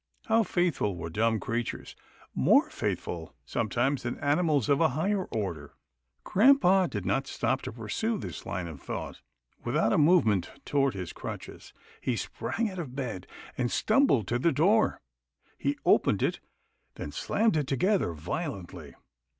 [0.25, 1.93] How faithful were dumb crea tures—
[2.49, 5.75] more faithful sometimes than animals of a higher order.
[6.23, 9.21] Grampa did not stop to pursue this line of thought.
[9.63, 13.27] Without a movement toward his crutches, he sprang out of bed
[13.59, 14.99] and stumbled to the door.
[15.59, 16.39] He opened it,
[16.95, 18.95] then slammed it together violently.